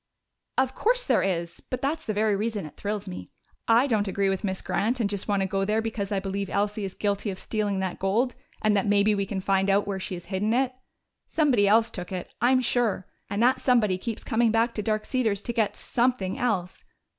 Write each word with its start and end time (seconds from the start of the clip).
"Of 0.57 0.73
course 0.73 1.05
there 1.05 1.21
is. 1.21 1.59
But 1.69 1.83
that's 1.83 2.05
the 2.07 2.13
very 2.13 2.35
reason 2.35 2.65
it 2.65 2.75
thrills 2.75 3.07
me. 3.07 3.29
I 3.67 3.85
don't 3.85 4.07
agree 4.07 4.29
with 4.29 4.43
Miss 4.43 4.63
Grant 4.63 4.99
and 4.99 5.07
just 5.07 5.27
want 5.27 5.41
to 5.43 5.47
go 5.47 5.63
there 5.63 5.79
because 5.79 6.11
I 6.11 6.19
believe 6.19 6.49
Elsie 6.49 6.85
is 6.85 6.95
guilty 6.95 7.29
of 7.29 7.37
stealing 7.37 7.81
that 7.81 7.99
gold 7.99 8.33
and 8.63 8.75
that 8.75 8.87
maybe 8.87 9.13
we 9.13 9.27
can 9.27 9.41
find 9.41 9.69
out 9.69 9.85
where 9.85 9.99
she 9.99 10.15
has 10.15 10.25
hidden 10.33 10.55
it. 10.55 10.73
Somebody 11.27 11.67
else 11.67 11.91
took 11.91 12.11
it, 12.11 12.33
I'm 12.41 12.61
sure 12.61 13.05
and 13.29 13.43
that 13.43 13.61
somebody 13.61 13.99
keeps 13.99 14.23
coming 14.23 14.49
back 14.49 14.73
to 14.73 14.81
Dark 14.81 15.05
Cedars 15.05 15.43
to 15.43 15.53
get 15.53 15.75
something 15.75 16.35
else. 16.35 16.83